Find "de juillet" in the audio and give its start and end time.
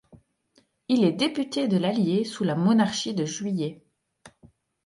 3.13-3.83